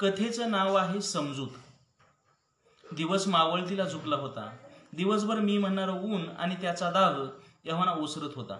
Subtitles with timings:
[0.00, 1.48] कथेचं नाव आहे समजूत.
[2.92, 4.56] दिवस मावळतीला झुकला होता.
[4.92, 7.26] दिवसभर मी म्हणणारं ऊन आणि त्याचा दाग
[7.64, 8.58] यव्हाना ओसरत होता.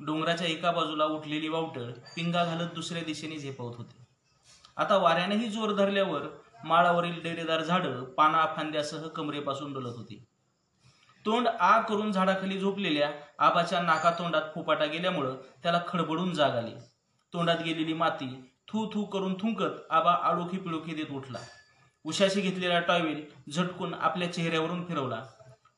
[0.00, 4.04] डोंगराच्या एका बाजूला उठलेली वावटळ पिंगा घालत दुसऱ्या दिशेने झेपवत होती.
[4.76, 6.22] आता वाऱ्यानेही जोर धरल्यावर
[6.64, 10.24] माळावरील डेरेदार झाडं पाना फांद्यासह कमरेपासून डोलत होती.
[11.26, 16.74] तोंड आ करून झाडाखाली झोपलेल्या आबाच्या नाकातोंडात फुपाटा गेल्यामुळं त्याला खडबडून जाग आली.
[17.32, 21.38] तोंडात गेलेली माती थू थू करून थुंकत आबा आळोखी पिळोखी देत उठला.
[22.04, 25.22] उशाशी घेतलेला टॉयवेल झटकून आपल्या चेहऱ्यावरून फिरवला.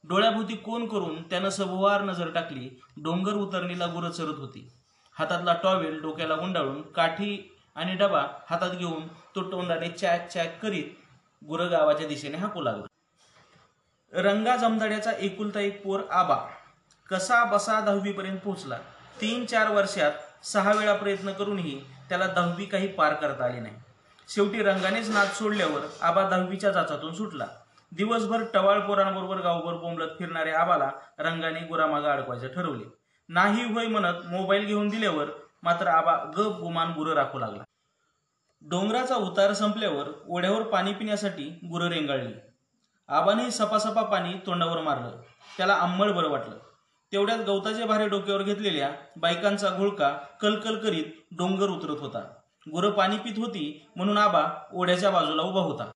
[0.04, 4.68] डोळ्याभोवती कोण करून त्यानं सभोवार नजर टाकली डोंगर उतरणीला गुरं चरत होती.
[5.16, 10.84] हातातला टॉवेल डोक्याला गुंडाळून काठी आणि डबा हातात घेऊन तो तोंडाने चॅक चॅक करीत
[11.46, 12.86] गुरं गावाच्या दिशेने हाकू लागला.
[14.12, 16.36] रंगा जमदाड्याचा एकुलता एक पोर आबा
[17.10, 18.78] कसा बसा दहावीपर्यंत पोहोचला.
[19.20, 20.12] तीन चार वर्षात
[20.44, 23.74] सहा वेळा प्रयत्न करूनही त्याला दहावी काही पार करता आली नाही.
[24.28, 27.46] शेवटी रंगानेच नाद सोडल्यावर आबा दहावीच्या जाचातून सुटला.
[27.92, 32.84] दिवसभर टवाळ पोरांबरोबर गावभर बोंबलत फिरणाऱ्या आबाला रंगाने गुरामागा अडकवायचे ठरवले.
[33.28, 35.26] नाही होय म्हणत मोबाईल घेऊन दिल्यावर
[35.62, 37.62] मात्र आबा गप गुमान गुरं राखू लागला.
[38.60, 42.32] डोंगराचा उतार संपल्यावर ओढ्यावर पाणी पिण्यासाठी गुरं रेंगाळली.
[43.08, 45.20] आबाने सपासपा पाणी तोंडावर मारलं.
[45.56, 46.56] त्याला आंबळ बरं वाटलं.
[47.14, 50.08] तेवढ्यात गवताचे भारे डोक्यावर घेतलेल्या बायकांचा घोळका
[50.40, 52.20] कलकल करीत डोंगर उतरत होता.
[52.72, 55.90] गुरं पाणी पित होती म्हणून आबा ओढ्याच्या बाजूला उभा होता.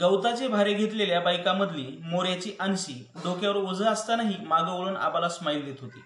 [0.00, 6.02] गवताचे भारे घेतलेल्या बायकामधली मोऱ्याची आणशी डोक्यावर ओझं असतानाही मागं वळून आबाला स्माईल देत होती.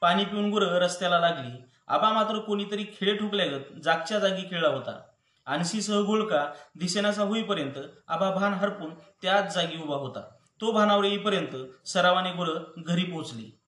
[0.00, 1.50] पाणी पिऊन गुरं रस्त्याला लागली.
[1.88, 5.00] आबा मात्र कोणीतरी खेळ ठोकल्यागत जागच्या जागी खेळला होता.
[5.46, 7.78] आणशीसह घोळका दिसेनासा होईपर्यंत
[8.08, 10.20] आबा भान हरपून त्याच जागी उभा होता.
[10.60, 11.56] तो भानावर येईपर्यंत
[11.86, 13.58] सरावाने गुरं घरी पोहोचली.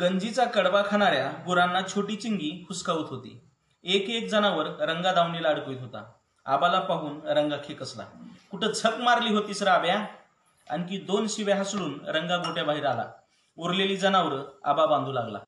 [0.00, 3.40] गंजीचा कडबा खाणाऱ्या गुरांना छोटी चिंगी हुसकावत होती.
[3.84, 6.12] एक एक जनावर रंगा दावणीला अडकवीत होता.
[6.46, 8.04] आबाला पाहून रंगा खेकसला.
[8.50, 10.06] कुठं झक मारली होतीस राब्या
[10.70, 13.04] आणखी दोन शिव्या हसडून रंगा गोट्या बाहेर आला.
[13.56, 15.38] उरलेली जनावरं आबा बांधू लागला.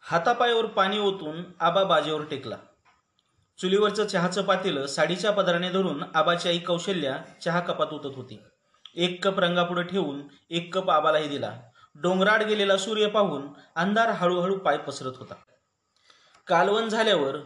[0.00, 2.56] हातापायावर पाणी ओतून आबा बाजेवर टेकला.
[3.58, 8.42] चुलीवरचं चहाचं पातेलं साडीच्या पदराने धरून आबाची आई कौशल्या चहा कपात ओतत होती.
[8.96, 11.52] एक कप रंगापुढे ठेवून एक कप आबालाही दिला.
[11.94, 13.42] डोंगराड गेलेला सूर्य पाहून
[13.76, 15.34] अंधार हळूहळू पाय पसरत होता.
[16.46, 17.36] कालवण झाल्यावर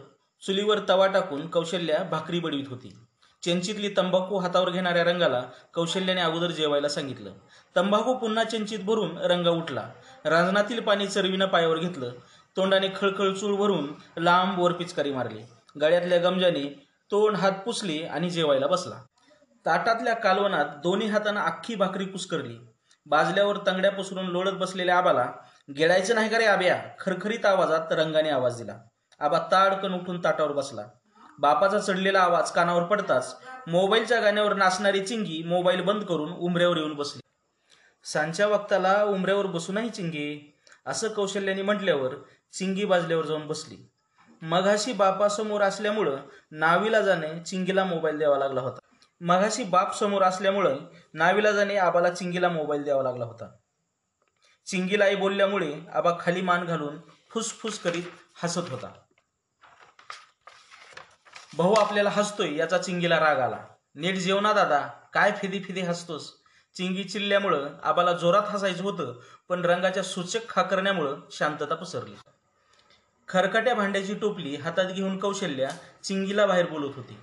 [0.45, 2.95] चुलीवर तवा टाकून कौशल्या भाकरी बडवीत होती.
[3.43, 5.43] चेंचीतली तंबाखू हातावर घेणाऱ्या रंगाला
[5.73, 7.31] कौशल्याने अगोदर जेवायला सांगितलं.
[7.75, 9.89] तंबाखू पुन्हा चेंचीत भरून रंगा उठला.
[10.25, 12.11] रांजणातील पाणी चरवीनं पायावर घेतलं.
[12.57, 15.39] तोंडाने खळखळ चूळ भरून लांब वर पिचकारी मारली.
[15.81, 19.01] गळ्यातल्या गमजाने तोंड हात पुसले आणि जेवायला बसला.
[19.65, 22.57] ताटातल्या कालवनात दोन्ही हातानं अख्खी भाकरी कुसकरली
[23.05, 25.25] बाजल्यावर तंगड्या पसरून लोळत बसलेल्या आबाला
[25.77, 26.77] गेळायचं नाही का रे आब्या?
[26.99, 28.73] खरखरीत आवाजात रंगाने आवाज दिला.
[29.21, 30.85] आबा ताडकन उठून ताटावर बसला.
[31.39, 33.35] बापाचा चढलेला आवाज कानावर पडताच
[33.67, 37.21] मोबाईलच्या गाण्यावर नाचणारी चिंगी मोबाईल बंद करून उमऱ्यावर येऊन बसली.
[38.03, 40.55] सांच्या वक्ताला उमऱ्यावर बसूनही चिंगी
[40.85, 42.15] असं कौशल्याने म्हटल्यावर
[42.53, 43.77] चिंगी बाजल्यावर जाऊन बसली.
[44.41, 46.17] मघाशी बापासमोर असल्यामुळं
[46.51, 48.78] नावीला जाणे चिंगीला मोबाईल द्यावा लागला होता.
[49.21, 50.77] मघाशी बाप समोर असल्यामुळं
[51.13, 53.49] नाविलाजाने आबाला चिंगीला मोबाईल द्यावा लागला होता.
[54.65, 56.97] चिंगीला आई बोलल्यामुळे आबा खाली मान घालून
[57.31, 58.03] फुसफुस करीत
[58.43, 58.87] हसत होता.
[61.57, 63.65] भाऊ आपल्याला हसतोय याचा चिंगीला राग आला.
[63.95, 66.33] नीट जेवणा दादा काय फिदी फिदी हसतोस
[66.75, 69.19] चिंगी चिल्ल्यामुळं आबाला जोरात हसायचं होतं
[69.49, 72.15] पण रंगाच्या सूचक खाकरण्यामुळं शांतता पसरली.
[73.27, 75.69] खरकट्या भांड्याची टोपली हातात घेऊन कौशल्या
[76.03, 77.17] चिंगीला बाहेर बोलत होती.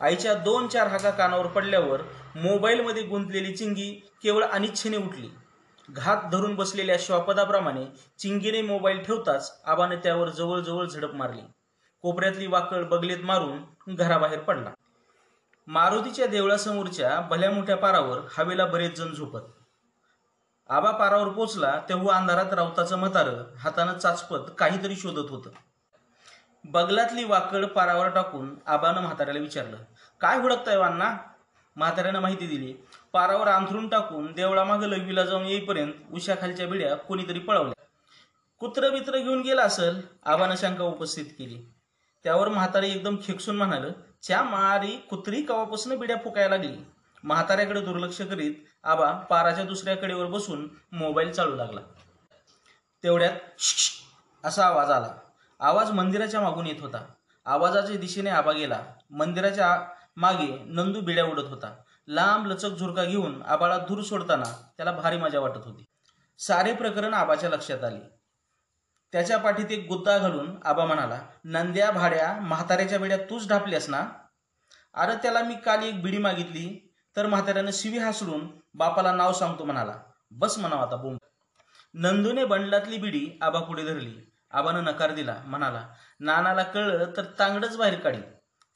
[0.00, 2.02] आईच्या दोन चार हाका कानावर पडल्यावर
[2.34, 3.90] मोबाईलमध्ये गुंतलेली चिंगी
[4.22, 5.28] केवळ अनिच्छेने उठली.
[5.90, 7.84] घात धरून बसलेल्या श्वापदाप्रमाणे
[8.18, 11.40] चिंगीने मोबाईल ठेवताच आबाने त्यावर जवळजवळ झडप मारली.
[12.02, 14.70] कोपऱ्यातली वाकळ बगलेत मारून घराबाहेर पडला.
[15.66, 19.40] मारुतीच्या देवळासमोरच्या भल्या मोठ्या पारावर हवेला बरेच जण झोपत.
[20.68, 25.50] आबा पारावर पोचला तेव्हा अंधारात रावताचं म्हातारं हातानं चाचपत काहीतरी शोधत होतं.
[26.64, 29.76] बगलातली वाकड पारावर टाकून आबानं म्हाताऱ्याला विचारलं
[30.20, 31.16] काय हुडकताय हो वान्ना
[31.76, 32.72] म्हाताऱ्यानं माहिती दिली
[33.12, 37.84] पारावर अंथरून टाकून देवळामागं लघवीला जाऊन येईपर्यंत उशाखालच्या बिड्या कोणीतरी पळवल्या.
[38.58, 40.00] कुत्र बित्र घेऊन गेला असल?
[40.24, 41.72] आबानं शंका उपस्थित केली.
[42.24, 43.90] त्यावर म्हातारे एकदम खेकसून म्हणाल
[44.22, 46.76] च्या मारी कुत्री कवापासून बिड्या फुकायला लागली?
[47.24, 48.54] म्हाताऱ्याकडे दुर्लक्ष करीत
[48.84, 51.80] आबा पाराच्या दुसऱ्या कडेवर बसून मोबाईल चालू लागला.
[53.02, 53.32] तेवढ्यात
[54.44, 55.14] असा आवाज आला
[55.60, 57.06] आवाज मंदिराच्या मागून येत होता.
[57.44, 58.82] आवाजाच्या दिशेने आबा गेला.
[59.10, 59.86] मंदिराच्या
[60.16, 61.76] मागे नंदू बिड्या उडत होता.
[62.08, 65.84] लांब लचक झुरका घेऊन आबाला धूर सोडताना त्याला भारी मजा वाटत होती.
[66.38, 68.20] सारे प्रकरण आबाच्या लक्षात आले.
[69.12, 74.08] त्याच्या पाठीत एक गुद्दा घालून आबा म्हणाला नंद्या भाड्या म्हाताऱ्याच्या बिड्या तूच ढापल्यास ना?
[74.94, 76.94] अरे त्याला मी काल एक बिडी मागितली.
[77.16, 79.94] तर म्हाताऱ्यानं शिवी हासडून बापाला नाव सांगतो म्हणाला.
[80.30, 81.18] बस म्हणावं आता बोंब.
[81.94, 84.29] नंदूने बंडलातली बिडी आबा पुढे धरली.
[84.50, 85.88] आबानं नकार दिला म्हणाला
[86.20, 88.18] नानाला कळलं तर तांगडच बाहेर काढी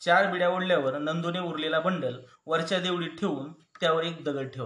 [0.00, 2.16] चार बिड्या ओढल्यावर नंदूने उरलेला बंडल
[2.46, 4.64] वरच्या देवडीत ठेवून त्यावर एक दगड ठेव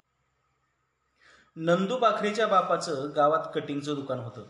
[1.57, 4.45] नंदू पाखरेच्या बापाचं गावात कटिंगचं दुकान होतं.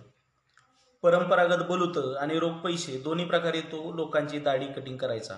[1.03, 5.35] परंपरागत बलुतं आणि रोख पैसे दोन्ही प्रकारे तो लोकांची दाढी कटिंग करायचा.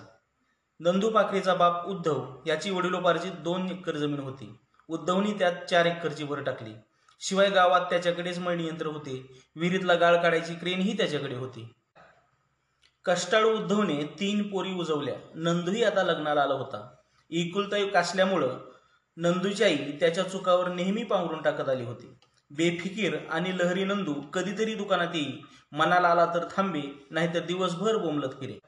[0.80, 4.58] नंदू पाखरेचा बाप उद्धव याची वडिलोपार्जित दोन एकर जमीन होती.
[4.88, 6.74] उद्धवनी त्यात चार एकरची भर टाकली.
[7.20, 9.42] शिवाय गावात त्याच्याकडेच मळणी यंत्र होते.
[9.56, 11.72] विहिरीतला गाळ काढायची क्रेनही त्याच्याकडे होती.
[13.04, 15.14] कष्टाळू उद्धवने तीन पोरी उजवल्या.
[15.34, 16.90] नंदूही आता लग्नाला आला होता.
[17.30, 18.58] एकुलता असल्यामुळं
[19.16, 22.14] नंदूची आई त्याच्या चुकावर नेहमी पांघरून टाकत आली होती.
[22.50, 25.32] बेफिकीर आणि लहरी नंदू कधीतरी दुकानात येई.
[25.72, 28.58] मनाला आला तर थांबे नाहीतर दिवसभर बोंबलत फिरे.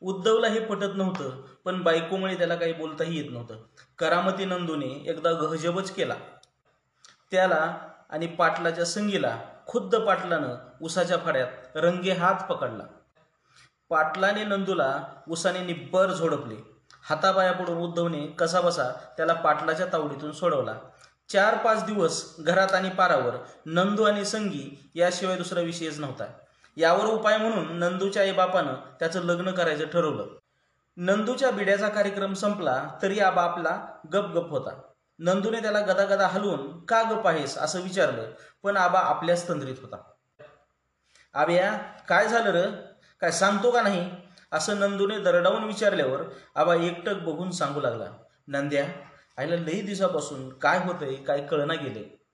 [0.00, 3.56] उद्धवला हे पटत नव्हतं पण बायकोमुळे त्याला काही बोलताही येत नव्हतं.
[3.98, 6.14] करामती नंदूने एकदा गहजबच केला.
[7.30, 7.76] त्याला
[8.10, 12.84] आणि पाटलाच्या संगीला खुद्द पाटलानं उसाच्या फाड्यात रंगे हात पकडला.
[13.90, 16.78] पाटलाने नंदूला उसाने निब्बर झोडपले.
[17.08, 20.74] हाताबाया पडून उद्धवने कसा बसा त्याला पाटलाच्या तावडीतून सोडवला.
[21.28, 23.36] चार पाच दिवस घरात आणि पारावर
[23.66, 26.24] नंदू आणि संगी याशिवाय दुसरा विषयच नव्हता.
[26.76, 30.26] यावर उपाय म्हणून नंदूच्या आईबापानं त्याचं लग्न करायचं ठरवलं.
[30.96, 34.80] नंदूच्या बिड्याचा कार्यक्रम संपला तरी आबा आपला गपगप होता.
[35.18, 37.58] नंदूने त्याला गदागदा हलवून का ग पाहिस?
[37.58, 38.30] असं विचारलं.
[38.62, 39.96] पण आबा आपल्याच तंद्रीत होता.
[41.34, 41.76] आब्या
[42.08, 42.70] काय झालं र?
[43.20, 44.10] काय सांगतो का नाही?
[44.52, 46.22] असं नंदूने दरडावून विचारल्यावर
[46.54, 48.04] आबा एकटक बघून सांगू लागला.
[48.46, 48.84] नंद्या
[49.36, 52.24] आईला लई दिवसापासून काय होतंय काय कळना गेले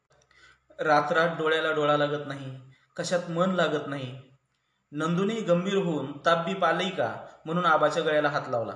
[0.79, 2.61] रात्रात डोळ्याला डोळा लागत नाही
[2.97, 4.21] कशात मन लागत नाही.
[4.93, 6.55] नंदूने गंभीर होऊन ताप बी
[6.91, 7.27] का?
[7.45, 8.73] म्हणून आबाच्या गळ्याला हात लावला.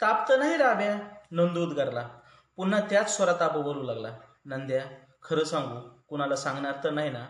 [0.00, 0.98] ताप तर नाही राब्या
[1.30, 2.08] नंदू उद्गारला
[2.56, 4.08] पुन्हा त्याच स्वरात आबा बोलू लागला.
[4.44, 4.84] नंद्या
[5.22, 7.26] खरं सांगू कुणाला सांगणार तर नाही ना?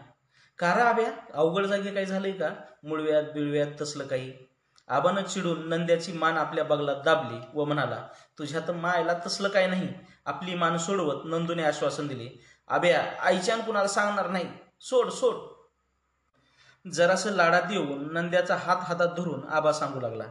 [0.58, 2.50] कारा आब्या अवघड जागी काही झालंय का?
[2.82, 4.32] मुळव्यात बिळव्यात तसलं काही.
[4.88, 8.08] आबानं चिडून नंद्याची मान आपल्या बगलात दाबली व म्हणाला
[8.38, 9.88] तुझ्या तर मायला तसलं काय नाही.
[10.24, 12.44] आपली मान सोडवत नंदूने आश्वासन दिले.
[12.68, 14.44] आब्या आईच्यान कुणाला सांगणार नाही?
[14.80, 15.34] सोड सोड.
[16.90, 20.24] जरासं लाडात येऊन नंद्याचा हात हातात धरून आबा सांगू लागला.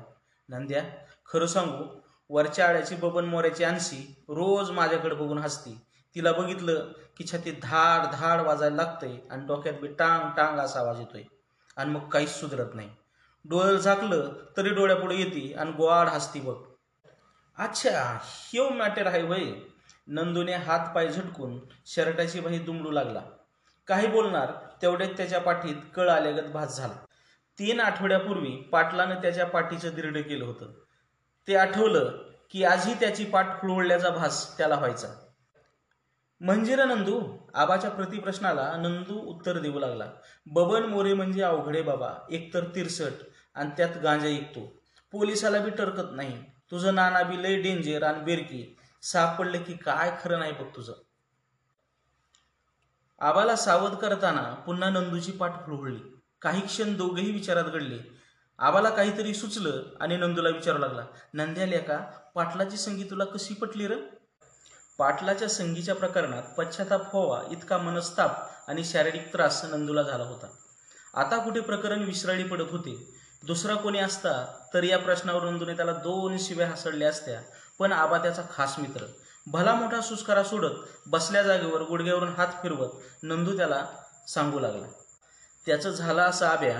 [0.49, 0.83] नंद्या
[1.25, 2.02] खरं सांगू
[2.33, 5.79] वरच्या आळ्याची बबन मोऱ्याची आणशी रोज माझ्याकडे बघून हसती.
[6.15, 10.99] तिला बघितलं की छातीत धाड धाड वाजायला लागतंय आणि डोक्यात बी टांग टांग असा आवाज
[10.99, 11.23] येतोय.
[11.77, 12.89] आणि मग काहीच सुधरत नाही.
[13.45, 16.55] डोळं झाकलं तरी डोळ्यापुढे येते आणि गोवाड हसती बघ.
[17.57, 19.53] अच्छा ह्यो मॅटर आहे वय
[20.07, 23.21] नंदूने हात पाय झटकून शर्टाची बाही दुमडू लागला.
[23.87, 24.51] काही बोलणार
[24.81, 26.93] तेवढ्यात त्याच्या पाठीत कळ आल्यागत भास झाला.
[27.59, 30.82] तीन आठवड्यापूर्वी पाटलानं त्याच्या पाठीचं दिरडं केलं होतं.
[31.47, 32.17] ते आठवलं
[32.51, 35.07] की आजही त्याची पाठ खुळवळल्याचा भास त्याला व्हायचा.
[36.41, 40.11] म्हणजे ना नंदू आबाच्या प्रतिप्रश्नाला नंदू उत्तर देऊ लागला.
[40.45, 43.11] बबन मोरे म्हणजे अवघडे बाबा एकतर तिरसट
[43.55, 44.81] आणि त्यात गांजा ऐकतो
[45.11, 46.43] पोलिसाला बी टरकत नाही.
[46.71, 48.77] तुझं नाना बी लय डेंजर आणि बेरकी.
[49.01, 50.93] सापडलं की काय खरं नाही बघ तुझं.
[53.19, 55.99] आबाला सावध करताना पुन्हा नंदूची पाठ खुळवळली.
[56.41, 58.12] काही क्षण दोघेही विचारात घडले.
[58.59, 61.97] आबाला काहीतरी सुचलं आणि नंदूला विचारू लागला नंद्याल्या का
[62.35, 63.95] पाटलाची संगी तुला कशी पटली र?
[64.97, 68.31] पाटलाच्या संगीच्या प्रकरणात पश्चाताप व्हावा इतका मनस्ताप
[68.67, 70.47] आणि शारीरिक त्रास नंदूला झाला होता.
[71.13, 72.95] आता कुठे प्रकरण विसराळी पडत होते?
[73.43, 74.33] दुसरा कोणी असता
[74.73, 77.41] तर या प्रश्नावर नंदूने त्याला दोन शिव्या हसडल्या असत्या
[77.79, 79.05] पण आबा त्याचा खास मित्र.
[79.47, 83.85] भला मोठा सुस्कारा सोडत बसल्या जागेवर गुडघ्यावरून हात फिरवत नंदू त्याला
[84.27, 84.87] सांगू लागला
[85.65, 86.79] त्याचं झालं असं आब्या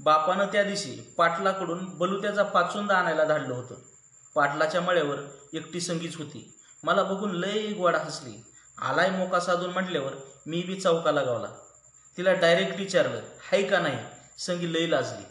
[0.00, 3.74] बापानं त्या दिवशी पाटलाकडून बलुत्याचा पाचोंदा आणायला धाडलं होतं.
[4.34, 5.16] पाटलाच्या मळ्यावर
[5.52, 6.54] एकटी संगीच होती.
[6.82, 8.44] मला बघून लय गोडा हसली.
[8.82, 10.12] आलाय मोका साधून म्हटल्यावर
[10.46, 11.46] मी बी चौकाला गावला.
[12.16, 13.98] तिला डायरेक्ट विचारलं हाय का नाही?
[14.38, 15.24] संगी लय लाजली.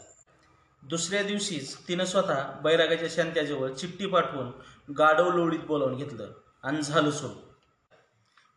[0.84, 4.52] दुसऱ्या दिवशीच तिनं स्वतः बैरागाच्या शांत्याजवळ चिठ्ठी पाठवून
[4.94, 6.28] गाडव लोळीत बोलावून घेतलं
[6.64, 7.32] आणि झालं सोड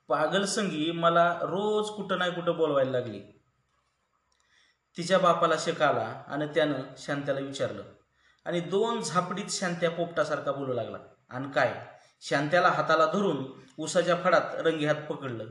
[0.09, 3.38] पागल संगी मला रोज कुठं नाही कुठं बोलवायला लागली.
[4.99, 7.83] तिच्या बापाला शेक आला आणि त्यानं शांत्याला विचारलं.
[8.45, 10.99] आणि दोन झापडीत शांत्या पोपटासारखा बोलू लागला.
[11.31, 11.87] आणि काय?
[12.21, 13.45] शांत्याला हाताला धरून
[13.79, 15.45] उसाच्या फडात रंगी हात पकडलं.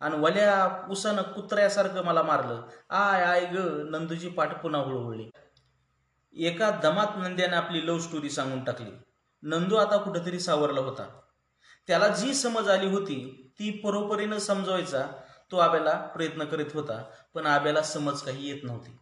[0.00, 2.62] आणि वल्या उसानं कुत्र्यासारखं मला मारलं.
[2.90, 3.56] आय आय ग
[3.90, 5.30] नंदूची पाठ पुन्हा हुळहुळली.
[6.36, 8.90] एका दमात नंद्याने आपली लव्ह स्टोरी सांगून टाकली.
[9.42, 11.20] नंदू आता कुठेतरी सावरला होता.
[11.86, 15.06] त्याला जी समज आली होती ती परोपरीनं समजवायचा
[15.52, 17.02] तो आब्याला प्रयत्न करीत होता
[17.34, 18.96] पण आब्याला समज काही येत नव्हती.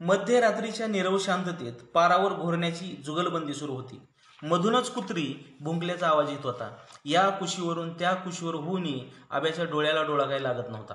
[0.00, 4.00] मध्यरात्रीच्या निरव शांततेत पारावर घोरण्याची जुगलबंदी सुरू होती.
[4.42, 6.76] मधूनच कुत्री भुंकल्याचा आवाज येत होता.
[7.04, 10.94] या कुशीवरून त्या कुशीवर होऊनही आब्याच्या डोळ्याला डोळा काही लागत नव्हता.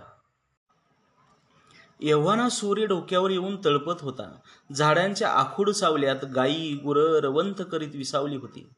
[2.02, 4.36] एव्हाना सूर्य डोक्यावर येऊन तळपत होता.
[4.76, 8.70] झाडांच्या आखूड सावल्यात गायी गुरं रवंत करीत विसावली होती.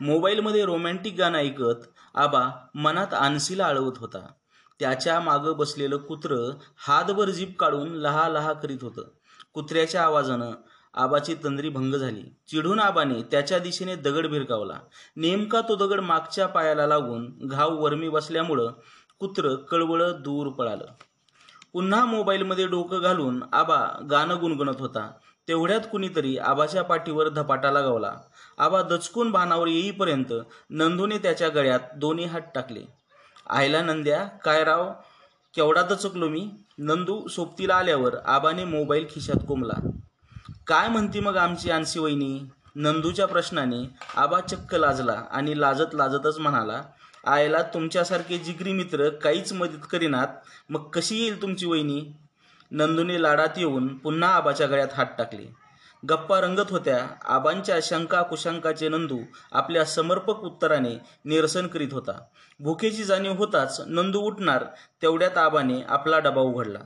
[0.00, 4.26] मोबाईलमध्ये रोमॅन्टिक गाणं ऐकत आबा मनात आणसीला आळवत होता.
[4.80, 6.54] त्याच्या मागं बसलेलं कुत्रं
[6.86, 9.02] हातभर जीप काढून लहा लहा करीत होतं.
[9.54, 10.50] कुत्र्याच्या आवाजानं
[10.94, 12.22] आबाची तंद्री भंग झाली.
[12.48, 14.74] चिडून आबाने त्याच्या दिशेने दगड भिरकावला.
[15.16, 18.68] नेमका तो दगड मागच्या पायाला लागून घाव वरमी बसल्यामुळं
[19.18, 20.84] कुत्रं कळवळ दूर पळालं.
[21.72, 25.10] पुन्हा मोबाईलमध्ये डोकं घालून आबा गाणं गुणगुणत होता.
[25.48, 28.16] तेवढ्यात कुणीतरी आबाच्या पाठीवर धपाटा लगावला.
[28.60, 30.32] आबा दचकून बाणावर येईपर्यंत
[30.70, 32.80] नंदूने त्याच्या गळ्यात दोन्ही हात टाकले.
[33.50, 34.92] आयला नंद्या काय राव?
[35.54, 36.50] केवढा दचकलो मी?
[36.78, 39.90] नंदू सोबतीला आल्यावर आबाने मोबाईल खिशात कोंबला.
[40.66, 42.40] काय म्हणती मग आमची आणसी वहिनी?
[42.76, 46.82] नंदूच्या प्रश्नाने आबा चक्क लाजला आणि लाजत लाजतच म्हणाला
[47.26, 50.26] आयला तुमच्यासारखे जिगरी मित्र काहीच मदत करीनात.
[50.68, 52.12] मग कशी येईल तुमची वहिनी?
[52.70, 55.69] नंदूने लाडात येऊन पुन्हा आबाच्या गळ्यात हात टाकले.
[56.08, 57.06] गप्पा रंगत होत्या.
[57.24, 59.18] आबांच्या शंका कुशंकाचे नंदू
[59.52, 62.12] आपल्या समर्पक उत्तराने निरसन करीत होता.
[62.60, 64.64] भुकेची जाणीव होताच नंदू उठणार
[65.02, 66.78] तेवढ्यात आबाने आपला डबा उघडला.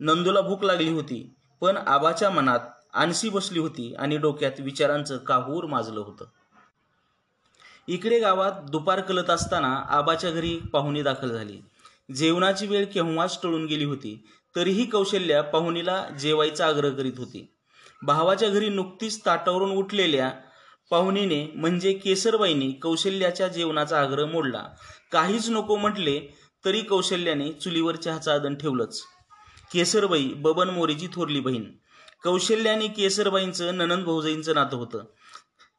[0.00, 2.60] नंदूला भूक लागली होती पण आबाच्या मनात
[2.92, 6.24] आणसी बसली होती आणि डोक्यात विचारांचं काहूर माजलं होतं.
[7.88, 11.60] इकडे गावात दुपार कलत असताना आबाच्या घरी पाहुणी दाखल झाली.
[12.14, 14.24] जेवणाची वेळ केव्हाच टळून गेली होती
[14.56, 17.52] तरीही कौशल्या पाहुणीला जेवायचा आग्रह करीत होती.
[18.02, 20.30] भावाच्या घरी नुकतीच ताटावरून उठलेल्या
[20.90, 24.64] पाहुणीने म्हणजे केसरबाईने कौशल्याच्या जेवणाचा आग्रह मोडला.
[25.12, 26.20] काहीच नको म्हटले
[26.64, 29.02] तरी कौशल्याने चुलीवर चहाचं आदन ठेवलंच.
[29.72, 31.64] केसरबाई बबन मोरीची थोरली बहीण.
[32.24, 35.04] कौशल्याने आणि केसरबाईंचं ननंद भाऊजाईंचं नातं होतं.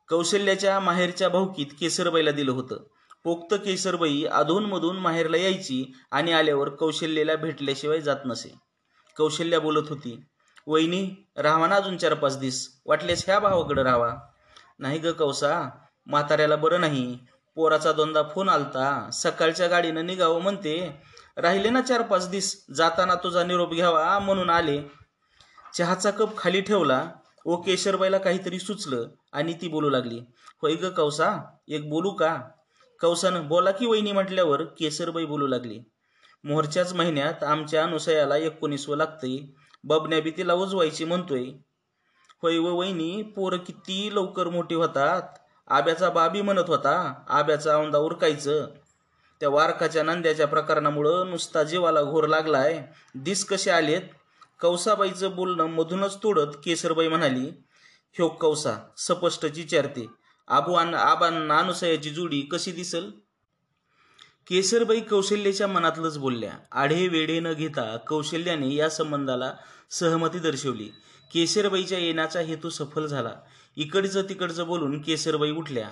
[0.08, 2.84] कौशल्याच्या माहेरच्या भाऊकीत केसरबाईला दिलं होतं.
[3.24, 8.54] पोक्त केसरबाई अधूनमधून माहेरला यायची आणि आल्यावर कौशल्याला भेटल्याशिवाय जात नसे.
[9.18, 10.20] कौशल्या बोलत होती
[10.68, 14.16] वहिनी राहावा ना अजून चार पाच दिस वाटलेस ह्या भावाकडं राहावा.
[14.80, 15.70] नाही ग कौसा
[16.06, 17.20] म्हाताऱ्याला बरं नाही.
[17.56, 19.10] पोराचा दोनदा फोन आलता.
[19.14, 21.02] सकाळच्या गाडीनं निघावं म्हणते.
[21.38, 24.82] राहिले ना चार पाच दिस जाताना तुझा निरोप घ्यावा म्हणून आले.
[25.74, 27.10] चहाचा कप खाली ठेवला.
[27.46, 30.20] ओ केशरबाईला काहीतरी सुचलं आणि ती बोलू लागली.
[30.62, 32.38] होय ग कौसा एक बोलू का?
[33.00, 35.80] कौसानं बोला की वहिनी म्हटल्यावर केसरबाई बोलू लागली.
[36.44, 39.38] मोहरच्याच महिन्यात आमच्या अनुसयाला एकोणीसवं लागतंय.
[39.84, 41.46] बबन्या बी तिला उजवायची म्हणतोय.
[42.42, 45.22] होय व वहिनी पोरं किती लवकर मोठी होतात.
[45.68, 48.68] आब्याचा बाबी म्हणत होता आब्याचा औंदा उरकायचं.
[49.40, 52.84] त्या वारकाच्या नंद्याच्या प्रकरणामुळं नुसता जीवाला घोर लागलाय.
[53.16, 54.02] दिस कसे आलेत?
[54.62, 57.50] कौसाबाईचं बोलणं मधूनच तोडत केसरबाई म्हणाली
[58.14, 60.08] ह्यो कौसा स्पष्टची विचारते.
[60.48, 63.10] आबू आबांना अनुसयाची जोडी कशी दिसल?
[64.50, 66.52] केसरबाई कौशल्याच्या मनातलंच बोलल्या.
[66.72, 69.54] आढे वेढे न घेता कौशल्याने या संबंधाला
[69.90, 70.90] सहमती दर्शवली.
[71.34, 73.32] केसरबाईच्या येण्याचा हेतू सफल झाला.
[73.76, 75.88] इकडचं तिकडचं बोलून केसरबाई उठल्या.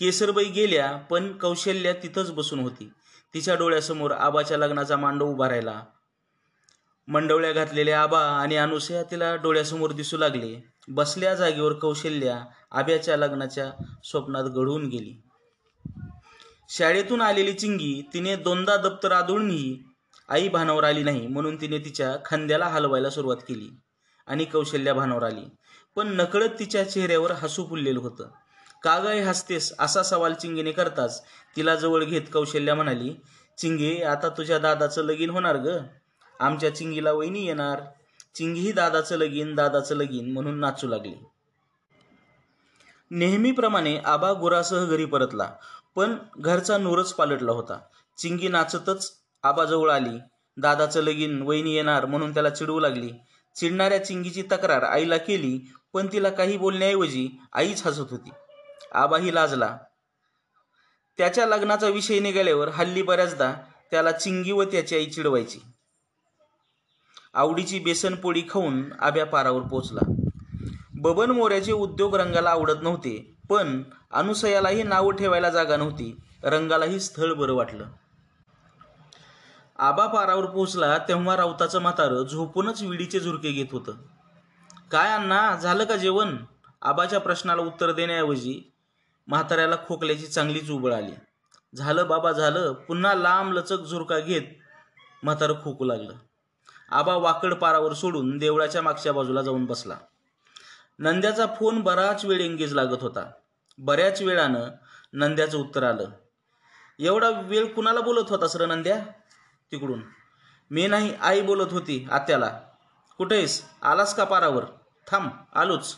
[0.00, 2.92] केसरबाई गेल्या पण कौशल्या तिथंच बसून होती.
[3.34, 5.82] तिच्या डोळ्यासमोर आबाच्या लग्नाचा मांडव उभा राहिला.
[7.08, 10.68] मंडवळ्या घातलेल्या आबा आणि अनुसया तिला डोळ्यासमोर दिसू लागले.
[10.88, 13.70] बसल्या जागेवर कौशल्या आब्याच्या लग्नाच्या
[14.04, 15.22] स्वप्नात घडवून गेली.
[16.68, 19.82] शाळेतून आलेली चिंगी तिने दोनदा दप्तर आदळूनही
[20.28, 23.68] आई भानावर आली नाही म्हणून तिने तिच्या खांद्याला हलवायला सुरुवात केली
[24.26, 25.44] आणि कौशल्या भानावर आली.
[25.96, 28.28] पण नकळत तिच्या चेहऱ्यावर हसू फुललेलं होतं.
[28.82, 31.22] का गाय हसतेस असा सवाल चिंगीने करताच
[31.56, 33.14] तिला जवळ घेत कौशल्या म्हणाली
[33.58, 35.78] चिंगे आता तुझ्या दादाचं लगीन होणार ग.
[36.40, 37.82] आमच्या चिंगीला वहिनी येणार.
[38.34, 41.14] चिंगीही दादाचं लगीन दादाचं लगीन म्हणून नाचू लागली.
[43.10, 45.50] नेहमीप्रमाणे आबा गुरासह घरी परतला.
[45.94, 47.78] पण घरचा नूरच पालटला होता.
[48.18, 50.18] चिंगी नाचतच आबाजवळ आली.
[50.56, 53.10] दादाचं लगीन वहिनी येणार म्हणून त्याला चिडवू लागली.
[53.56, 58.30] चिडणाऱ्या चिंगीची तक्रार आईला केली पण तिला काही बोलण्याऐवजी आईच हसत होती.
[58.92, 59.78] आबाही लाजला.
[61.18, 63.54] त्याच्या लग्नाचा विषय निघाल्यावर हल्ली बऱ्याचदा
[63.90, 65.58] त्याला चिंगी व त्याची आई चिडवायची.
[67.34, 70.21] आवडीची बेसनपोळी खाऊन आब्या पारावर पोचला.
[71.02, 77.52] बबन मोऱ्याचे उद्योग रंगाला आवडत नव्हते पण अनुसयालाही नावं ठेवायला जागा नव्हती रंगालाही स्थळ बरं
[77.52, 77.84] वाटलं.
[79.78, 83.92] आबा पारावर पोहोचला तेव्हा राऊताचं म्हातारं झोपूनच विडीचे झुरके घेत होतं.
[84.90, 86.36] काय अण्णा झालं का जेवण?
[86.82, 88.72] आबाच्या प्रश्नाला उत्तर देण्याऐवजी
[89.26, 91.12] म्हाताऱ्याला खोकल्याची चांगलीच उबळ आली.
[91.76, 92.72] झालं बाबा झालं.
[92.72, 94.42] पुन्हा लांब लचक झुरका घेत
[95.22, 96.12] म्हातारं खोकू लागलं.
[96.90, 99.94] आबा वाकड पारावर सोडून देवळाच्या मागच्या बाजूला जाऊन बसला.
[101.02, 103.30] नंद्याचा फोन बराच वेळ एंगेज लागत होता.
[103.78, 104.70] बऱ्याच वेळानं
[105.12, 106.10] नंद्याचं उत्तर आलं.
[106.98, 108.98] एवढा वेळ कुणाला बोलत होता सर नंद्या?
[109.72, 110.02] तिकडून.
[110.70, 112.60] मी नाही आई बोलत होती आत्याला.
[113.18, 114.64] कुठेस आलास का पारावर?
[115.06, 115.96] थांब आलोच.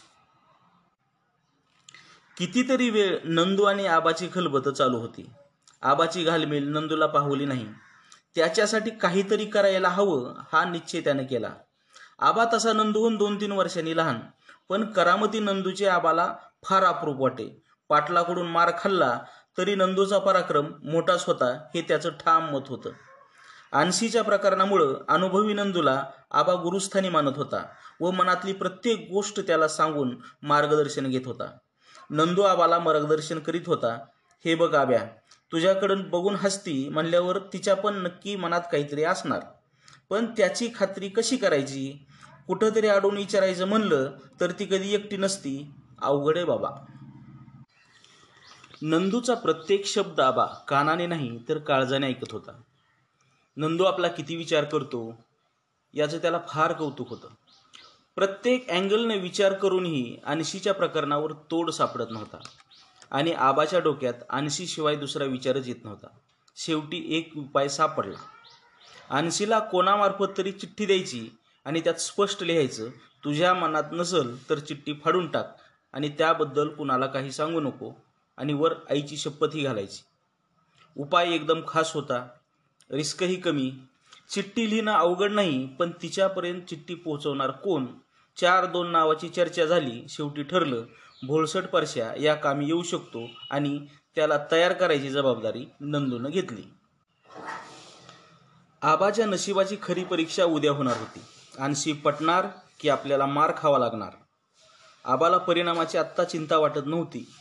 [2.37, 5.31] कितीतरी वेळ नंदू आणि आबाची खलबत चालू होती.
[5.83, 7.69] आबाची घालमेल नंदूला पाहवली नाही.
[8.35, 11.51] त्याच्यासाठी काहीतरी करायला हवं हा निश्चय त्याने केला.
[12.19, 14.21] आबा तसा नंदूहून दोन तीन वर्षांनी लहान.
[14.69, 17.63] पण करामती नंदूचे आबाला फार अप्रूप वाटे.
[17.89, 19.19] पाटलाकडून मार खाल्ला
[19.59, 22.91] तरी नंदूचा पराक्रम मोठाच होता हे त्याचं ठाम मत होतं.
[23.73, 27.65] आणशीच्या प्रकरणामुळं अनुभवी नंदूला आबा गुरुस्थानी मानत होता
[28.01, 31.45] व मनातली प्रत्येक गोष्ट त्याला सांगून मार्गदर्शन घेत होता.
[32.11, 33.97] नंदू आबाला मार्गदर्शन करीत होता
[34.45, 35.03] हे बघ आब्या
[35.53, 39.41] तुझ्याकडून बघून हसती म्हणल्यावर तिच्या पण नक्की मनात काहीतरी असणार.
[40.11, 42.07] पण त्याची खात्री कशी करायची?
[42.47, 45.71] कुठंतरी अडवून विचारायचं म्हणलं तर ती कधी एकटी नसती.
[46.03, 46.71] अवघड आहे बाबा.
[48.83, 52.61] नंदूचा प्रत्येक शब्द आबा कानाने नाही तर काळजाने ऐकत होता.
[53.57, 55.17] नंदू आपला किती विचार करतो
[55.95, 57.29] याचं त्याला फार कौतुक होतं.
[58.17, 62.37] प्रत्येक अँगलने विचार करूनही आणशीच्या प्रकरणावर तोड सापडत नव्हता.
[63.11, 66.07] आणि आबाच्या डोक्यात आणशीशिवाय दुसरा विचारच येत नव्हता.
[66.57, 68.19] शेवटी एक उपाय सापडला.
[69.11, 71.29] आणशीला कोणामार्फत तरी चिठ्ठी द्यायची
[71.65, 72.89] आणि त्यात स्पष्ट लिहायचं
[73.25, 75.57] तुझ्या मनात नसल तर चिठ्ठी फाडून टाक
[75.93, 77.93] आणि त्याबद्दल कुणाला काही सांगू नको.
[78.37, 80.03] आणि वर आईची शपथही घालायची.
[80.97, 82.29] उपाय एकदम खास होता.
[82.91, 83.73] रिस्कही कमी.
[84.31, 87.87] चिठ्ठी लिहिणं अवघड नाही पण तिच्यापर्यंत चिठ्ठी पोहोचवणार कोण?
[88.37, 90.85] चार दोन नावाची चर्चा झाली शेवटी ठरलं
[91.27, 93.27] भोळसट परश्या या कामी येऊ शकतो.
[93.51, 96.63] आणि त्याला तयार करायची जबाबदारी नंदूनं घेतली.
[98.83, 101.21] आबाच्या नशिबाची खरी परीक्षा उद्या होणार होती.
[101.61, 102.47] आणशी पटणार
[102.81, 104.11] की आपल्याला मार खावा लागणार.
[105.05, 107.35] आबाला परिणामाची आत्ता चिंता वाटत नव्हती.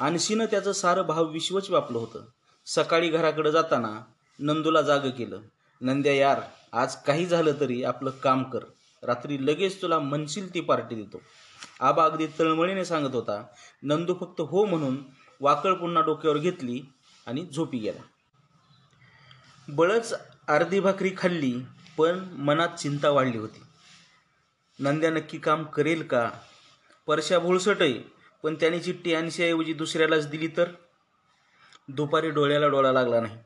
[0.00, 2.24] आणशीनं त्याचं सारं भाव विश्वच व्यापलं होतं.
[2.66, 4.00] सकाळी घराकडे जाताना
[4.38, 5.40] नंदूला जाग केलं.
[5.80, 6.40] नंद्या यार
[6.72, 8.58] आज काही झालं तरी आपलं काम कर.
[9.02, 11.22] रात्री लगेच तुला म्हणशील ती पार्टी देतो.
[11.80, 13.46] आबा अगदी तळमळीने सांगत होता
[13.82, 14.96] नंदू फक्त हो म्हणून
[15.40, 16.82] वाकळ पुन्हा डोक्यावर घेतली
[17.26, 18.00] आणि झोपी गेला.
[19.68, 20.14] बळच
[20.48, 21.54] अर्धी भाकरी खाल्ली
[21.98, 23.62] पण मनात चिंता वाढली होती.
[24.78, 26.30] नंद्या नक्की काम करेल का?
[27.06, 28.02] परशा भोळसटही आहे
[28.42, 30.64] पण त्याने चिठ्ठी आणशीऐवजी दुसऱ्यालाच दिली तर?
[31.88, 33.38] दुपारी डोळ्याला डोळा लागला नाही.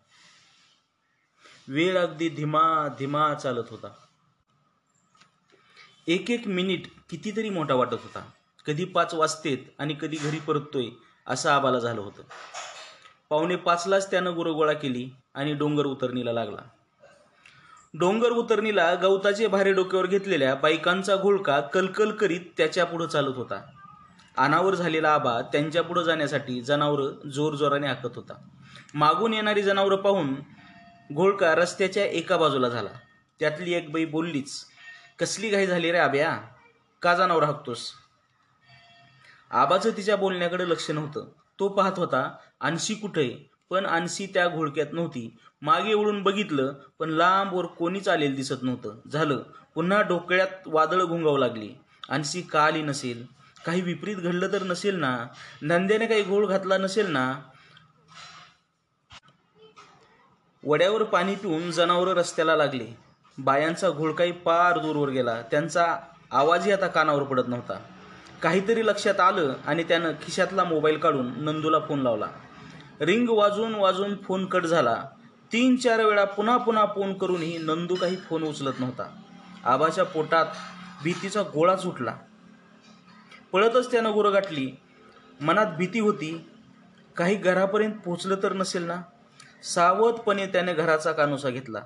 [1.69, 3.89] वेळ अगदी धीमा धीमा चालत होता.
[6.07, 8.31] एक एक मिनिट कितीतरी मोठा वाटत होता.
[8.67, 10.87] कधी पाच वाजतेत आणि कधी घरी परततोय
[11.27, 12.23] असं आबाला झालं होतं.
[13.31, 16.63] पावणे पाचलाच त्यानं गुरगोळा केली आणि डोंगर उतरणीला लागला.
[17.95, 23.63] डोंगर उतरणीला गवताचे भारे डोक्यावर घेतलेल्या बायकांचा घोळका कलकल करीत त्याच्या पुढे चालत होता.
[24.37, 28.35] अनावर झालेला आबा त्यांच्या पुढे जाण्यासाठी जनावरं जोरजोराने हाकत होता.
[28.95, 30.35] मागून येणारी जनावरं पाहून
[31.13, 32.91] घोळका रस्त्याच्या एका बाजूला झाला.
[33.41, 34.65] त्यातली एक बाई बोललीच
[35.19, 36.39] कसली घाई झाली रे आब्या?
[37.03, 37.93] का जनावर हाकतोस?
[39.51, 41.25] आबाचं तिच्या बोलण्याकडे लक्ष नव्हतं.
[41.59, 43.52] तो पाहत होता आणशी कुठे?
[43.73, 45.37] पण आणशी त्या घोळक्यात नव्हती.
[45.63, 48.95] मागे वळून बघितलं पण लांबवर कोणीच आलेलं दिसत नव्हतं.
[49.13, 49.43] झालं
[49.75, 51.71] पुन्हा डोकळ्यात वादळ घुंगावं लागली.
[52.09, 53.27] आणशी का आली नसेल?
[53.67, 55.27] काही विपरीत घडलं तर नसेल ना?
[55.63, 57.41] नंद्याने काही घोळ घातला नसेल ना?
[60.65, 62.97] वड्यावर पाणी पिऊन जनावरं रस्त्याला लागले.
[63.39, 65.43] बायांचा घोळकाही पार दूरवर गेला.
[65.43, 65.97] त्यांचा
[66.31, 67.79] आवाजही आता कानावर पडत नव्हता.
[68.43, 72.27] काहीतरी लक्षात आलं आणि त्यानं खिशातला मोबाईल काढून नंदूला फोन लावला.
[73.03, 75.05] रिंग वाजून वाजून फोन कट झाला.
[75.53, 79.23] तीन चार वेळा पुन्हा पुन्हा फोन करूनही नंदू काही फोन उचलत नव्हता.
[79.65, 80.47] आबाच्या पोटात
[81.03, 82.17] भीतीचा गोळा सुटला.
[83.53, 84.73] पळतच त्यानं गुरं गाठली.
[85.41, 86.51] मनात भीती होती.
[87.17, 88.97] काही घरापर्यंत पोचलं तर नसेल ना?
[89.63, 91.81] सावधपणे त्याने घराचा कानोसा घेतला.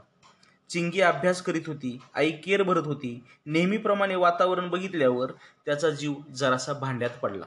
[0.69, 1.99] चिंगी अभ्यास करीत होती.
[2.15, 3.25] आई केर भरत होती.
[3.47, 5.33] नेहमीप्रमाणे वातावरण बघितल्यावर
[5.67, 7.45] त्याचा जीव जरासा भांड्यात पडला.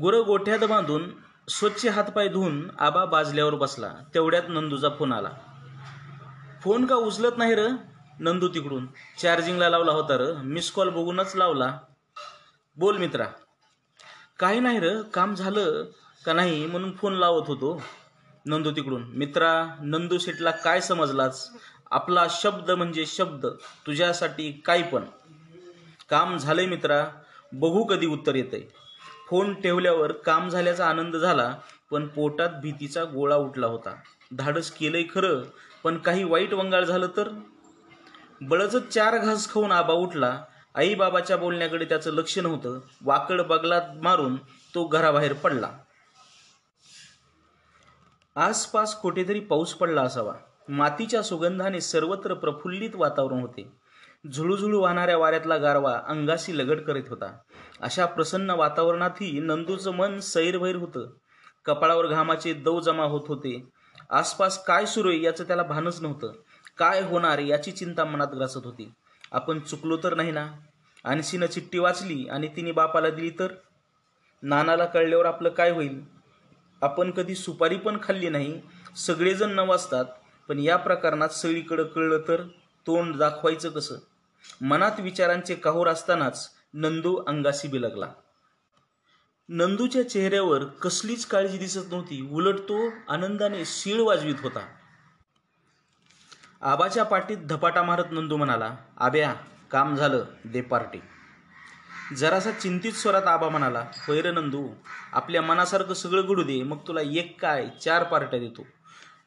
[0.00, 1.10] गुरं गोठ्यात बांधून
[1.48, 3.94] स्वच्छ हातपाय धुवून आबा बाजल्यावर बसला.
[4.14, 5.28] तेवढ्यात नंदूचा फोन आला.
[6.62, 7.66] फोन का उचलत नाही र?
[8.20, 8.88] नंदू तिकडून.
[9.18, 10.32] चार्जिंगला लावला होता र.
[10.32, 11.78] मिस कॉल बघूनच लावला.
[12.76, 13.24] बोल मित्रा.
[14.38, 15.02] काही नाही र.
[15.02, 15.84] काम झालं
[16.24, 17.82] का नाही म्हणून फोन लावत होतो.
[18.46, 19.02] नंदू तिकडून.
[19.02, 21.50] मित्रा नंदू शेटला काय समजलाच
[21.90, 23.46] आपला शब्द म्हणजे शब्द.
[23.86, 25.04] तुझ्यासाठी काय पण.
[26.10, 27.06] काम झालंय मित्रा.
[27.52, 28.60] बघू कधी उत्तर येतंय.
[29.30, 31.56] फोन ठेवल्यावर काम झाल्याचा आनंद झाला
[31.90, 33.94] पण पोटात भीतीचा गोळा उठला होता.
[34.36, 35.42] धाडस केलंय खरं
[35.84, 37.28] पण काही वाईट वंगाळ झालं तर?
[38.40, 40.44] बळच चार घास खाऊन आबा उठला.
[40.74, 42.78] आईबाबाच्या बोलण्याकडे त्याचं लक्ष नव्हतं.
[43.02, 44.36] वाकड बगलात मारून
[44.74, 45.70] तो घराबाहेर पडला.
[48.36, 50.32] आसपास कुठेतरी पाऊस पडला असावा.
[50.68, 53.83] मातीच्या सुगंधाने सर्वत्र प्रफुल्लित वातावरण होते.
[54.32, 57.38] झुळूझुळू वाहणाऱ्या वाऱ्यातला गारवा अंगाशी लगट करीत होता.
[57.80, 61.10] अशा प्रसन्न वातावरणातही नंदूचं मन सैरभैर होतं.
[61.64, 63.68] कपाळावर घामाचे दव जमा होत होते.
[64.10, 66.32] आसपास काय सुरू आहे याचं त्याला भानच नव्हतं.
[66.78, 68.92] काय होणार याची चिंता मनात ग्रासत होती.
[69.32, 70.48] आपण चुकलो तर नाही ना?
[71.04, 73.48] आणशीनं चिठ्ठी वाचली आणि तिने बापाला दिली तर?
[74.42, 76.00] नानाला कळल्यावर आपलं काय होईल?
[76.82, 78.60] आपण कधी सुपारी पण खाल्ली नाही
[78.96, 80.04] सगळेजण न वाचतात
[80.48, 82.42] पण या प्रकरणात सगळीकडं कळलं तर?
[82.86, 83.94] तोंड दाखवायचं कसं?
[84.60, 88.06] मनात विचारांचे काहूर असतानाच नंदू अंगाशी बिलगला.
[89.48, 92.28] नंदूच्या चेहऱ्यावर कसलीच काळजी दिसत नव्हती.
[92.32, 94.66] उलट तो आनंदाने शीळ वाजवीत होता.
[96.60, 99.34] आबाच्या पाठीत धपाटा मारत नंदू म्हणाला आब्या
[99.70, 100.98] काम झालं दे पार्टी.
[102.16, 104.68] जरासा चिंतित स्वरात आबा म्हणाला होय नंदू
[105.12, 108.66] आपल्या मनासारखं सगळं घडू दे मग तुला एक काय चार पार्ट्या देतो.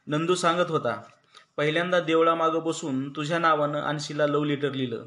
[0.07, 1.01] नंदू सांगत होता
[1.57, 5.05] पहिल्यांदा देवळामागं बसून तुझ्या नावानं आणशीला लव लेटर लिहिलं.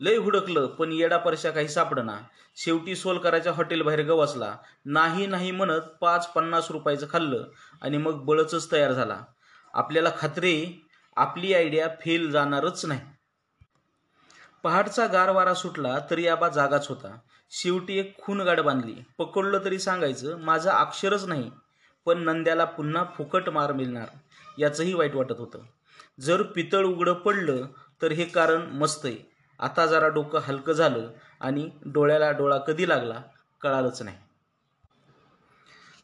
[0.00, 2.16] लय हुडकलं पण येडा परशा काही सापडना.
[2.56, 7.44] शेवटी सोलकराच्या हॉटेल बाहेर गवसला नाही नाही म्हणत पाच पन्नास रुपयाचं खाल्लं
[7.82, 9.20] आणि मग बळचच तयार झाला.
[9.74, 10.84] आपल्याला खात्री
[11.16, 13.00] आपली आयडिया फेल जाणारच नाही.
[14.62, 17.16] पहाटचा गार वारा सुटला तरी आबा जागाच होता.
[17.50, 18.94] शेवटी एक खून गाड बांधली.
[19.18, 21.50] पकडलं तरी सांगायचं माझं अक्षरच नाही
[22.06, 24.06] पण नंद्याला पुन्हा फुकट मार मिळणार.
[24.58, 25.58] याचंही वाईट वाटत होतं.
[26.20, 27.66] जर पितळ उघडं पडलं
[28.02, 29.16] तर हे कारण मस्त आहे.
[29.58, 33.22] आता जरा डोकं हलकं झालं आणि डोळ्याला डोळा कधी लागला
[33.60, 34.16] कळालंच नाही.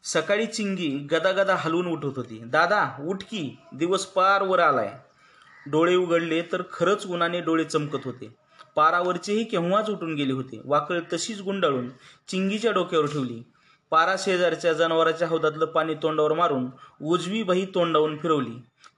[0.03, 2.39] सकाळी चिंगी गदागदा हलवून उठत होती.
[2.39, 4.97] दादा उठ की दिवस पार वर आलाय.
[5.65, 8.35] डोळे उघडले तर खरंच उन्हाने डोळे चमकत होते.
[8.75, 10.61] पारावरचेही केव्हाच उठून गेले होते.
[10.65, 11.89] वाकळ तशीच गुंडाळून
[12.27, 13.43] चिंगीच्या डोक्यावर ठेवली.
[13.91, 16.69] पारा शेजारच्या जनावराच्या हौदातलं पाणी तोंडावर मारून
[17.01, 18.51] उजवी बही तोंडावून फिरवली.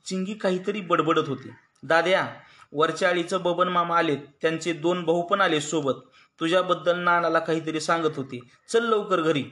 [0.06, 1.49] चिंगी काहीतरी बडबडत होती.
[1.84, 2.27] दाद्या
[2.73, 4.17] वरच्या आळीचं बबन मामा आलेत.
[4.41, 5.93] त्यांचे दोन भाऊ पण आले सोबत.
[6.39, 8.39] तुझ्याबद्दल नानाला काहीतरी सांगत होते.
[8.69, 9.43] चल लवकर घरी.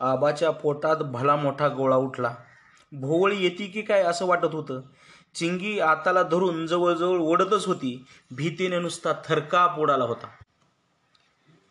[0.00, 2.34] आबाच्या पोटात भला मोठा गोळा उठला.
[2.92, 4.02] भोवळ येते की काय?
[4.02, 4.80] असं वाटत होतं.
[5.34, 8.04] चिंगी आताला धरून जवळजवळ ओढतच होती.
[8.30, 10.26] भीतीने नुसता थरकाप उडाला होता.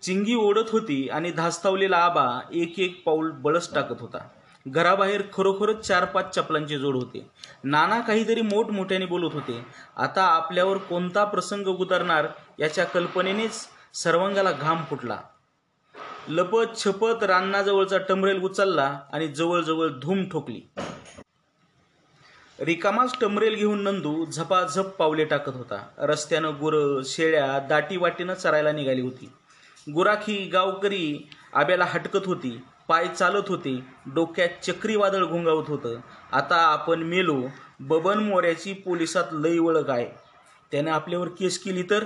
[0.03, 4.27] चिंगी ओढत होती आणि धास्तावलेला आबा एक एक पाऊल बळस टाकत होता.
[4.67, 7.31] घराबाहेर खरोखरच चार पाच चपलांचे जोड होते.
[7.63, 9.65] नाना काहीतरी मोठमोठ्याने बोलत होते.
[9.97, 12.27] आता आपल्यावर कोणता प्रसंग उतरणार
[12.59, 15.19] याच्या कल्पनेनेच सर्वांगाला घाम फुटला.
[16.27, 20.61] लपत छपत रान्नाजवळचा टमरेल उचलला आणि जवळजवळ धूम ठोकली.
[22.59, 25.87] रिकामाच टमरेल घेऊन नंदू झपाझप पावले टाकत होता.
[25.97, 29.29] रस्त्यानं गुरं शेळ्या दाटी वाटीनं चरायला निघाली होती.
[29.91, 35.95] गुराखी गावकरी आब्याला हटकत होती पाय चालत होते डोक्यात चक्रीवादळ घुंगावत होतं.
[36.31, 37.43] आता आपण मेलो
[37.79, 40.09] बबन मोऱ्याची पोलिसात लई वळख आहे.
[40.71, 42.03] त्याने आपल्यावर केस केली तर?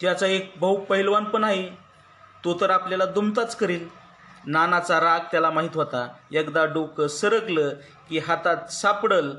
[0.00, 1.68] त्याचा एक भाऊ पैलवान पण आहे.
[2.44, 3.88] तो तर आपल्याला दुमताच करेल.
[4.46, 6.08] नानाचा राग त्याला माहीत होता.
[6.32, 7.68] एकदा डोकं सरकलं
[8.10, 9.30] की हातात सापडल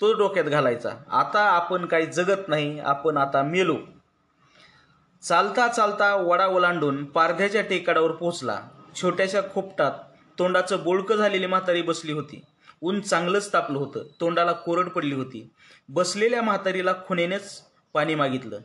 [0.00, 0.90] तो डोक्यात घालायचा.
[1.10, 3.76] आता आपण काही जगत नाही आपण आता मेलो.
[5.22, 8.60] चालता चालता वडा ओलांडून पारध्याच्या टेकाडावर पोहोचला.
[9.02, 9.92] छोट्याशा खोपटात
[10.38, 12.42] तोंडाचं बोळकं झालेली म्हातारी बसली होती.
[12.82, 14.02] ऊन चांगलंच तापलं होतं.
[14.20, 15.50] तोंडाला कोरड पडली होती.
[15.88, 17.62] बसलेल्या म्हातारीला खुनेनेच
[17.94, 18.58] पाणी मागितलं.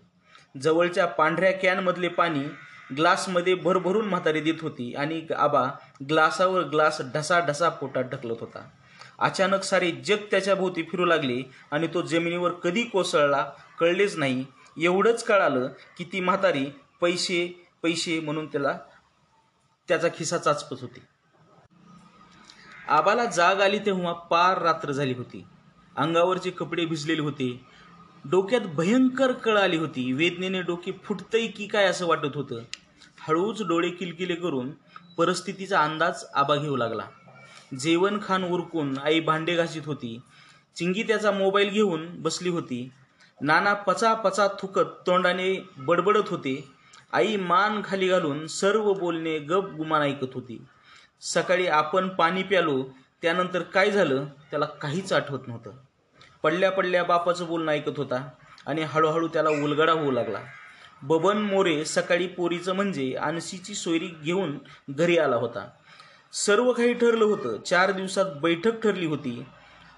[0.62, 2.44] जवळच्या पांढऱ्या कॅनमधले पाणी
[2.98, 5.68] ग्लासमध्ये भरभरून म्हातारी देत होती आणि आबा
[6.10, 8.68] ग्लासावर ग्लास ढसा ढसा पोटात ढकलत होता.
[9.20, 13.46] अचानक सारे जग त्याच्या भोवती फिरू लागले आणि तो जमिनीवर कधी कोसळला
[13.80, 14.46] कळलेच नाही.
[14.78, 16.66] एवढंच कळालं की ती म्हातारी
[17.02, 18.78] पैसे पैसे म्हणून त्याला
[19.88, 21.00] त्याचा खिसा चाचपत होती.
[22.88, 25.46] आबाला जाग आली तेव्हा पार रात्र झाली होती.
[25.98, 27.66] अंगावरचे कपडे भिजलेले होते.
[28.26, 30.12] डोक्यात भयंकर कळ आली होती.
[30.14, 32.60] वेदनेने डोके फुटतंय की काय असं वाटत होतं.
[33.28, 34.72] हळूच डोळे किलकिले करून
[35.18, 37.04] परिस्थितीचा अंदाज आबा घेऊ लागला.
[37.80, 40.20] जेवण खान उरकून आई भांडे घासीत होती.
[40.76, 42.92] चिंगी त्याचा मोबाईल घेऊन बसली होती.
[43.42, 46.72] नाना पचा पचा थुकत तोंडाने बडबडत होते.
[47.14, 50.66] आई मान खाली घालून सर्व बोलणे गप गुमान ऐकत होती.
[51.22, 52.84] सकाळी आपण पाणी प्यालो
[53.22, 55.72] त्यानंतर काय झालं त्याला काहीच आठवत नव्हतं.
[56.44, 58.30] पडल्या पडल्या बापाचं बोलणं ऐकत होता
[58.68, 60.40] आणि हळूहळू त्याला उलगडा होऊ लागला.
[61.04, 64.58] बबन मोरे सकाळी पोरीचं म्हणजे आणशीची सोयरी घेऊन
[64.90, 65.68] घरी आला होता.
[66.34, 67.62] सर्व काही ठरलं होतं.
[67.62, 69.46] चार दिवसात बैठक ठरली होती.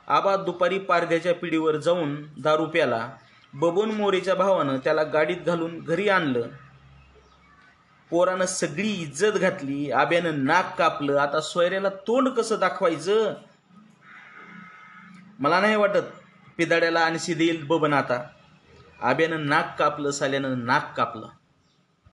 [0.07, 3.11] आबा दुपारी पारध्याच्या पिढीवर जाऊन दारू प्याला.
[3.53, 6.47] बबन मोरेच्या भावानं त्याला गाडीत घालून घरी आणलं.
[8.09, 11.17] पोरानं सगळी इज्जत घातली आब्यानं नाक कापलं.
[11.17, 13.33] आता सोयऱ्याला तोंड कसं दाखवायचं?
[15.39, 16.03] मला नाही वाटत
[16.57, 18.23] पिदाड्याला आणि देईल बबन आता.
[19.01, 21.27] आब्यानं नाक कापलं साल्यानं नाक कापलं.